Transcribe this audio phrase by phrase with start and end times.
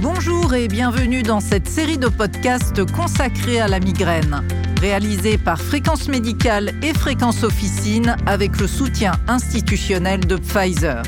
[0.00, 4.46] Bonjour et bienvenue dans cette série de podcasts consacrée à la migraine,
[4.80, 11.02] réalisée par Fréquence Médicale et Fréquence Officine avec le soutien institutionnel de Pfizer.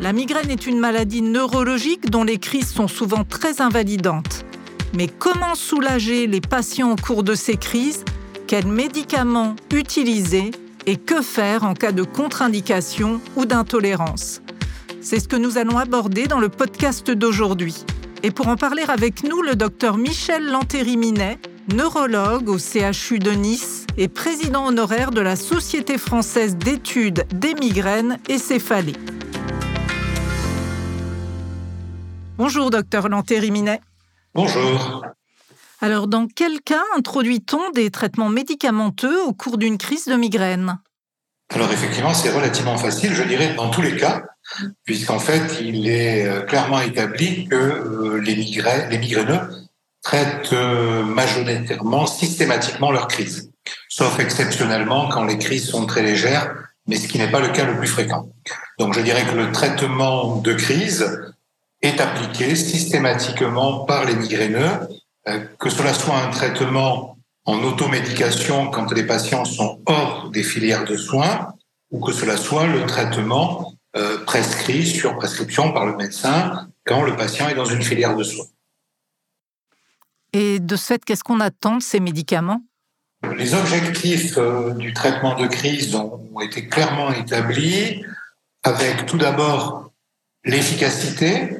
[0.00, 4.44] La migraine est une maladie neurologique dont les crises sont souvent très invalidantes.
[4.92, 8.04] Mais comment soulager les patients au cours de ces crises?
[8.46, 10.50] Quels médicaments utiliser?
[10.84, 14.42] Et que faire en cas de contre-indication ou d'intolérance?
[15.00, 17.84] C'est ce que nous allons aborder dans le podcast d'aujourd'hui.
[18.24, 21.38] Et pour en parler avec nous, le docteur Michel Lantéry-Minet,
[21.72, 28.18] neurologue au CHU de Nice et président honoraire de la Société française d'études des migraines
[28.28, 28.96] et céphalées.
[32.38, 33.80] Bonjour, docteur Lantéry-Minet.
[34.34, 35.04] Bonjour.
[35.84, 40.78] Alors, dans quel cas introduit-on des traitements médicamenteux au cours d'une crise de migraine?
[41.52, 44.22] Alors, effectivement, c'est relativement facile, je dirais, dans tous les cas,
[44.84, 49.40] puisqu'en fait, il est euh, clairement établi que euh, les, les migraineux
[50.02, 53.50] traitent euh, majoritairement, systématiquement leur crise,
[53.88, 56.54] sauf exceptionnellement quand les crises sont très légères,
[56.86, 58.28] mais ce qui n'est pas le cas le plus fréquent.
[58.78, 61.34] Donc, je dirais que le traitement de crise
[61.82, 64.78] est appliqué systématiquement par les migraineux,
[65.58, 70.96] que cela soit un traitement en automédication quand les patients sont hors des filières de
[70.96, 71.54] soins,
[71.90, 77.14] ou que cela soit le traitement euh, prescrit sur prescription par le médecin quand le
[77.16, 78.46] patient est dans une filière de soins.
[80.32, 82.62] Et de ce fait, qu'est-ce qu'on attend de ces médicaments?
[83.36, 88.02] Les objectifs euh, du traitement de crise ont été clairement établis
[88.62, 89.92] avec tout d'abord
[90.44, 91.58] l'efficacité,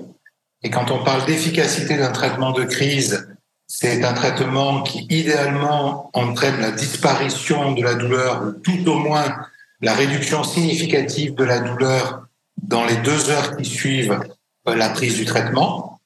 [0.62, 3.31] et quand on parle d'efficacité d'un traitement de crise,
[3.74, 9.34] c'est un traitement qui idéalement entraîne la disparition de la douleur, ou tout au moins
[9.80, 12.26] la réduction significative de la douleur
[12.62, 14.20] dans les deux heures qui suivent
[14.68, 16.00] euh, la prise du traitement,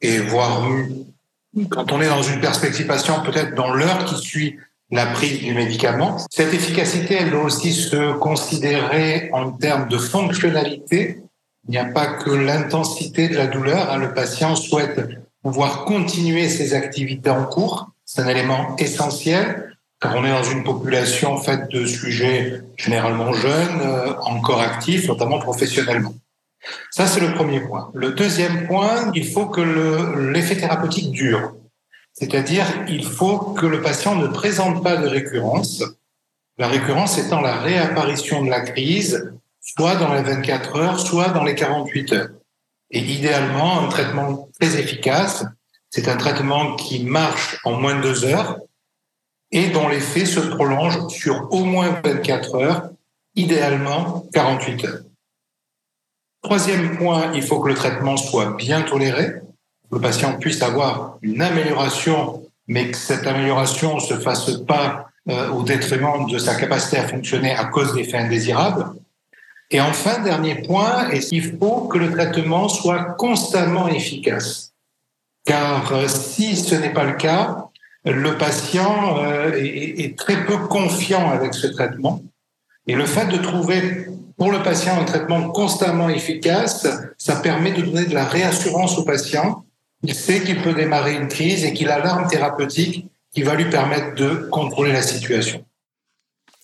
[0.00, 0.66] et voire
[1.68, 4.58] quand on est dans une perspective patient, peut-être dans l'heure qui suit
[4.90, 6.16] la prise du médicament.
[6.30, 11.20] Cette efficacité, elle doit aussi se considérer en termes de fonctionnalité
[11.66, 13.90] il n'y a pas que l'intensité de la douleur.
[13.90, 13.96] Hein.
[13.96, 15.00] Le patient souhaite
[15.44, 17.90] pouvoir continuer ses activités en cours.
[18.06, 23.80] C'est un élément essentiel car on est dans une population faite de sujets généralement jeunes,
[23.82, 26.14] euh, encore actifs, notamment professionnellement.
[26.90, 27.90] Ça, c'est le premier point.
[27.94, 29.60] Le deuxième point, il faut que
[30.32, 31.54] l'effet thérapeutique dure.
[32.14, 35.82] C'est-à-dire, il faut que le patient ne présente pas de récurrence.
[36.56, 41.44] La récurrence étant la réapparition de la crise soit dans les 24 heures, soit dans
[41.44, 42.30] les 48 heures.
[42.90, 45.44] Et idéalement, un traitement très efficace,
[45.90, 48.58] c'est un traitement qui marche en moins de deux heures
[49.52, 52.90] et dont l'effet se prolonge sur au moins 24 heures,
[53.36, 55.00] idéalement 48 heures.
[56.42, 59.40] Troisième point, il faut que le traitement soit bien toléré,
[59.88, 65.06] que le patient puisse avoir une amélioration, mais que cette amélioration ne se fasse pas
[65.30, 68.92] euh, au détriment de sa capacité à fonctionner à cause d'effets indésirables.
[69.74, 74.72] Et enfin, dernier point, il faut que le traitement soit constamment efficace?
[75.44, 77.70] Car euh, si ce n'est pas le cas,
[78.04, 82.22] le patient euh, est très peu confiant avec ce traitement.
[82.86, 84.06] Et le fait de trouver
[84.38, 86.86] pour le patient un traitement constamment efficace,
[87.18, 89.64] ça permet de donner de la réassurance au patient.
[90.04, 93.68] Il sait qu'il peut démarrer une crise et qu'il a l'arme thérapeutique qui va lui
[93.70, 95.64] permettre de contrôler la situation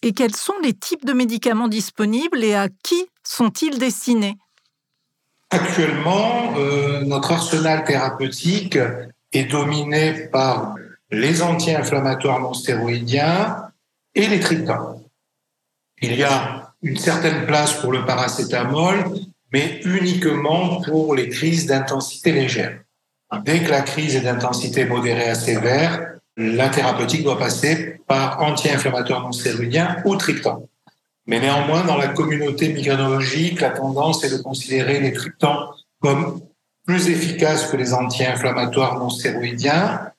[0.03, 4.37] et quels sont les types de médicaments disponibles et à qui sont-ils destinés?
[5.50, 8.78] Actuellement, euh, notre arsenal thérapeutique
[9.33, 10.75] est dominé par
[11.11, 13.65] les anti-inflammatoires non stéroïdiens
[14.15, 15.03] et les triptans.
[16.00, 19.05] Il y a une certaine place pour le paracétamol,
[19.53, 22.81] mais uniquement pour les crises d'intensité légère.
[23.44, 29.22] Dès que la crise est d'intensité modérée à sévère, la thérapeutique doit passer par anti-inflammatoire
[29.22, 30.68] non stéroïdien ou triptan.
[31.26, 35.70] Mais néanmoins, dans la communauté migrainologique, la tendance est de considérer les triptans
[36.00, 36.40] comme
[36.87, 40.10] plus efficaces que les anti-inflammatoires non stéroïdiens.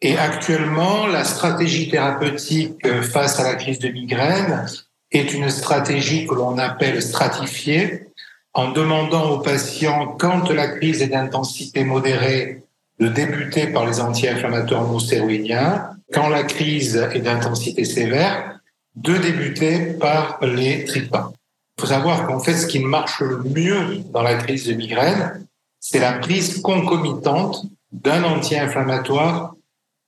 [0.00, 4.66] Et actuellement, la stratégie thérapeutique face à la crise de migraine
[5.10, 8.08] est une stratégie que l'on appelle stratifiée,
[8.54, 12.62] en demandant aux patients, quand la crise est d'intensité modérée,
[12.98, 18.60] de débuter par les anti-inflammatoires non stéroïdiens, quand la crise est d'intensité sévère,
[18.96, 21.32] de débuter par les triptans.
[21.76, 25.46] Il faut savoir qu'en fait, ce qui marche le mieux dans la crise de migraine,
[25.78, 29.54] c'est la prise concomitante d'un anti-inflammatoire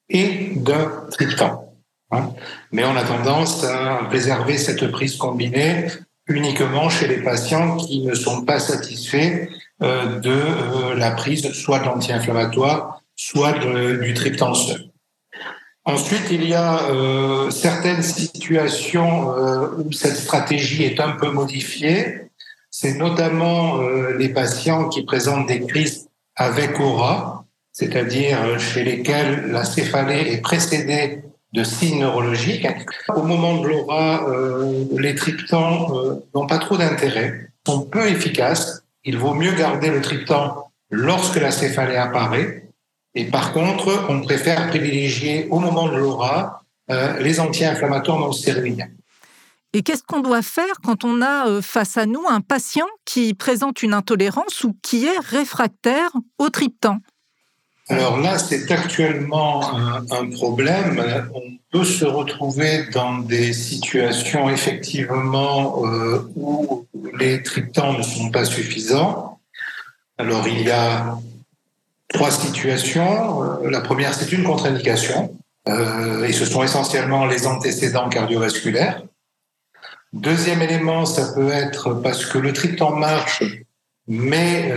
[0.08, 1.72] et d'un triptan.
[2.10, 2.30] Hein.
[2.72, 5.86] Mais on a tendance à préserver cette prise combinée
[6.26, 9.48] uniquement chez les patients qui ne sont pas satisfaits
[9.80, 14.90] de euh, la prise soit de l'anti-inflammatoire, soit du triptan seul.
[15.84, 19.34] Ensuite, il y a euh, certaines situations
[19.78, 22.30] où cette stratégie est un peu modifiée.
[22.70, 23.80] C'est notamment
[24.16, 31.22] les patients qui présentent des crises avec aura, c'est-à-dire chez lesquels la céphalée est précédée
[31.52, 32.66] de signes neurologiques.
[33.14, 38.79] Au moment de l'aura, euh, les triptans euh, n'ont pas trop d'intérêt, sont peu efficaces.
[39.04, 42.68] Il vaut mieux garder le triptan lorsque la céphalée apparaît.
[43.14, 48.90] Et par contre, on préfère privilégier au moment de l'aura euh, les anti-inflammatoires non stéroïdiens.
[49.72, 53.82] Et qu'est-ce qu'on doit faire quand on a face à nous un patient qui présente
[53.82, 56.98] une intolérance ou qui est réfractaire au triptan?
[57.90, 61.02] Alors là, c'est actuellement un, problème.
[61.34, 61.42] On
[61.72, 66.86] peut se retrouver dans des situations effectivement euh, où
[67.20, 69.38] les triptans ne sont pas suffisants.
[70.18, 71.18] Alors il y a
[72.08, 73.62] trois situations.
[73.62, 75.36] Euh, la première, c'est une contre-indication,
[75.68, 79.02] euh, et ce sont essentiellement les antécédents cardiovasculaires.
[80.12, 83.44] Deuxième élément, ça peut être parce que le triptan marche,
[84.08, 84.74] mais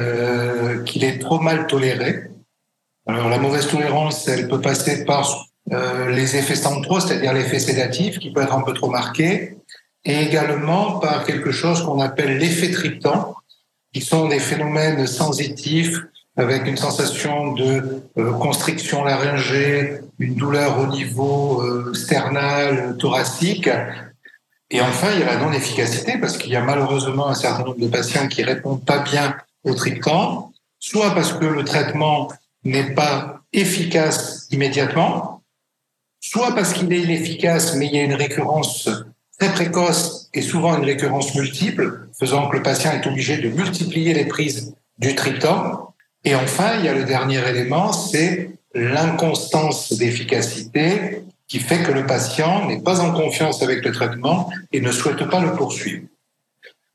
[0.86, 2.30] qu'il est trop mal toléré.
[3.08, 8.20] Alors la mauvaise tolérance, elle peut passer par euh, les effets centraux, c'est-à-dire l'effet sédatif,
[8.20, 9.58] qui peut être un peu trop marqué,
[10.06, 13.36] et également par quelque chose qu'on appelle l'effet triptan,
[13.94, 16.00] qui sont des phénomènes sensitifs
[16.36, 23.70] avec une sensation de euh, constriction laryngée, une douleur au niveau euh, sternal, thoracique.
[24.72, 27.80] Et enfin, il y a la non-efficacité, parce qu'il y a malheureusement un certain nombre
[27.80, 32.32] de patients qui répondent pas bien au triptan, soit parce que le traitement
[32.64, 35.44] n'est pas efficace immédiatement,
[36.20, 38.90] soit parce qu'il est inefficace, mais il y a une récurrence
[39.40, 44.14] très précoce et souvent une récurrence multiple, faisant que le patient est obligé de multiplier
[44.14, 45.94] les prises du triptan.
[46.24, 52.06] Et enfin, il y a le dernier élément, c'est l'inconstance d'efficacité qui fait que le
[52.06, 56.08] patient n'est pas en confiance avec le traitement et ne souhaite pas le poursuivre.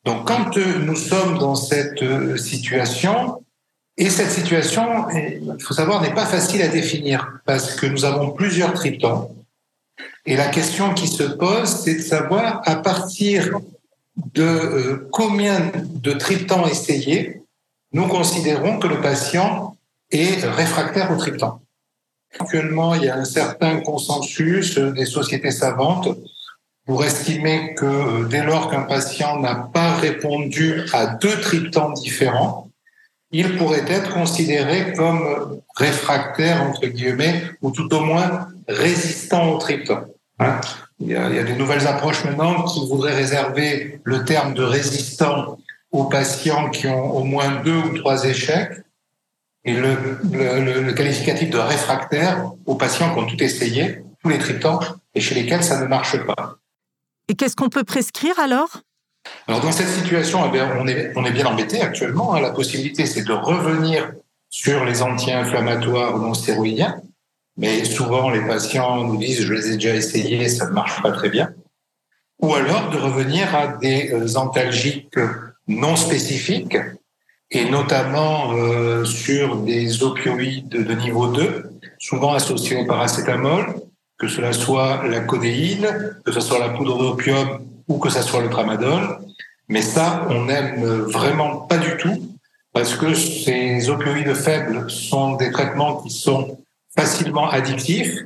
[0.05, 2.02] Donc quand nous sommes dans cette
[2.38, 3.43] situation,
[4.00, 8.31] et cette situation, il faut savoir, n'est pas facile à définir parce que nous avons
[8.31, 9.32] plusieurs triptans.
[10.29, 13.61] Et la question qui se pose, c'est de savoir à partir
[14.35, 17.41] de euh, combien de triptans essayés,
[17.95, 19.79] nous considérons que le patient
[20.11, 21.63] est réfractaire au triptan.
[22.39, 26.11] Actuellement, il y a un certain consensus des sociétés savantes
[26.85, 32.69] pour estimer que euh, dès lors qu'un patient n'a pas répondu à deux triptans différents,
[33.31, 40.05] il pourrait être considéré comme réfractaire, entre guillemets, ou tout au moins résistant au triptan.
[40.40, 40.61] Hein?
[41.00, 44.55] il, y a, il y a des nouvelles approches maintenant qui voudraient réserver le terme
[44.55, 45.58] de résistant
[45.90, 48.73] aux patients qui ont au moins deux ou trois échecs
[49.64, 54.38] et le, le, le qualificatif de réfractaire aux patients qui ont tout essayé, tous les
[54.38, 54.81] triptans,
[55.14, 56.56] et chez lesquels ça ne marche pas.
[57.29, 58.82] Et qu'est-ce qu'on peut prescrire alors?
[59.46, 62.34] Alors dans cette situation, eh on, est, on est bien embêté actuellement.
[62.34, 62.41] Hein.
[62.41, 64.12] La possibilité, c'est de revenir
[64.49, 67.02] sur les anti-inflammatoires non stéroïdiens.
[67.58, 71.10] Mais souvent, les patients nous disent, je les ai déjà essayés, ça ne marche pas
[71.10, 71.50] très bien.
[72.40, 75.19] Ou alors de revenir à des euh, antalgiques
[75.66, 76.78] non spécifiques,
[77.50, 83.74] et notamment euh, sur des opioïdes de niveau 2, souvent associés au paracétamol,
[84.19, 88.43] que cela soit la codéine, que ce soit la poudre d'opium ou que ça soit
[88.43, 89.19] le tramadol.
[89.69, 92.36] Mais ça, on n'aime vraiment pas du tout
[92.72, 96.58] parce que ces opioïdes faibles sont des traitements qui sont
[96.97, 98.19] facilement addictifs.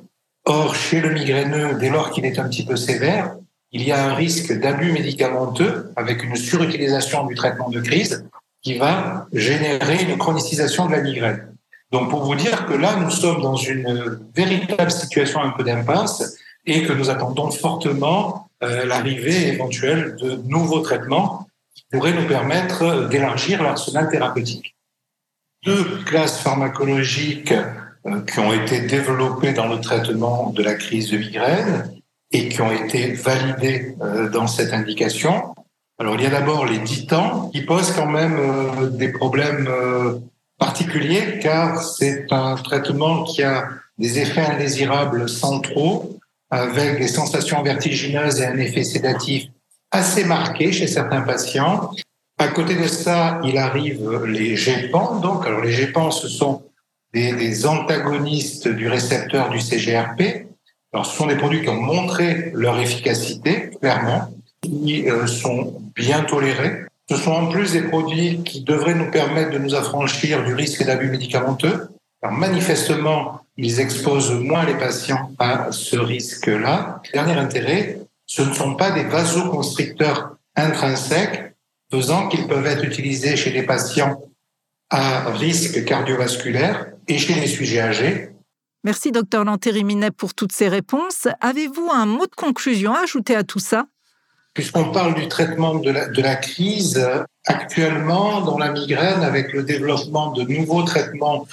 [0.44, 3.36] Or, chez le migraineux, dès lors qu'il est un petit peu sévère,
[3.70, 8.26] il y a un risque d'abus médicamenteux avec une surutilisation du traitement de crise
[8.60, 11.54] qui va générer une chronicisation de la migraine.
[11.90, 16.36] Donc, pour vous dire que là, nous sommes dans une véritable situation un peu d'impasse
[16.64, 23.08] et que nous attendons fortement euh, l'arrivée éventuelle de nouveaux traitements qui pourraient nous permettre
[23.08, 24.76] d'élargir l'arsenal thérapeutique.
[25.64, 27.52] Deux classes pharmacologiques
[28.26, 31.92] qui ont été développées dans le traitement de la crise de migraine
[32.30, 35.54] et qui ont été validées euh, dans cette indication.
[35.98, 39.68] Alors il y a d'abord les titans qui posent quand même des problèmes
[40.58, 43.68] particuliers car c'est un traitement qui a
[43.98, 46.18] des effets indésirables centraux
[46.50, 49.44] avec des sensations vertigineuses et un effet sédatif
[49.90, 51.90] assez marqué chez certains patients.
[52.38, 55.20] À côté de ça, il arrive les GEPAN.
[55.20, 56.62] Donc, alors les GEPAN, ce sont
[57.12, 60.46] des, des, antagonistes du récepteur du CGRP.
[60.92, 64.28] Alors, ce sont des produits qui ont montré leur efficacité, clairement,
[64.62, 66.84] qui euh, sont bien tolérés.
[67.10, 70.84] Ce sont en plus des produits qui devraient nous permettre de nous affranchir du risque
[70.84, 71.88] d'abus médicamenteux.
[72.22, 77.02] Alors manifestement, ils exposent moins les patients à ce risque-là.
[77.12, 81.54] Dernier intérêt, ce ne sont pas des vasoconstricteurs intrinsèques
[81.90, 84.22] faisant qu'ils peuvent être utilisés chez les patients
[84.92, 88.28] à risque cardiovasculaire et chez les sujets âgés.
[88.84, 91.28] Merci, docteur Lantériminet, pour toutes ces réponses.
[91.40, 93.86] Avez-vous un mot de conclusion à ajouter à tout ça?
[94.54, 97.02] Puisqu'on parle du traitement de la, de la, crise,
[97.46, 101.46] actuellement, dans la migraine, avec le développement de nouveaux traitements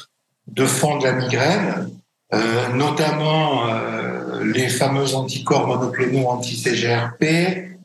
[0.48, 1.89] de fond de la migraine,
[2.34, 7.24] euh, notamment euh, les fameux anticorps monoclonaux anti-CGRP,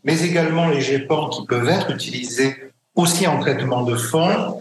[0.05, 2.57] mais également les GEPAN qui peuvent être utilisés
[2.95, 4.59] aussi en traitement de fond,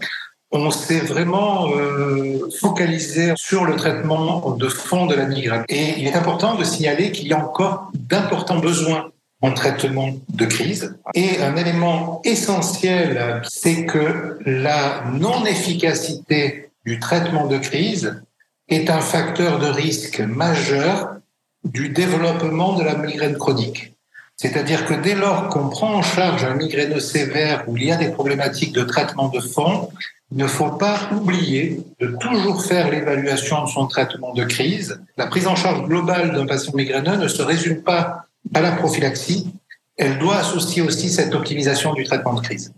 [0.54, 5.64] on s'est vraiment euh, focalisé sur le traitement de fond de la migraine.
[5.68, 9.10] Et il est important de signaler qu'il y a encore d'importants besoins
[9.42, 10.96] en traitement de crise.
[11.14, 18.22] Et un élément essentiel, c'est que la non-efficacité du traitement de crise
[18.68, 21.16] est un facteur de risque majeur
[21.64, 23.92] du développement de la migraine chronique.
[24.36, 27.96] C'est-à-dire que dès lors qu'on prend en charge un migraineux sévère où il y a
[27.96, 29.90] des problématiques de traitement de fond,
[30.30, 35.00] il ne faut pas oublier de toujours faire l'évaluation de son traitement de crise.
[35.16, 39.52] La prise en charge globale d'un patient migraineux ne se résume pas à la prophylaxie,
[39.96, 42.72] elle doit associer aussi cette optimisation du traitement de crise.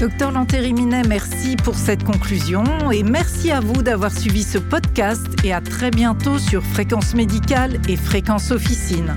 [0.00, 5.54] Docteur Lantériminet, merci pour cette conclusion et merci à vous d'avoir suivi ce podcast et
[5.54, 9.16] à très bientôt sur Fréquence Médicale et Fréquence Officine.